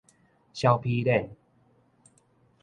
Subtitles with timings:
[0.51, 1.29] 小鄙臉